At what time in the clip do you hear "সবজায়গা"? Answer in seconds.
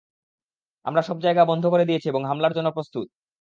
1.01-1.43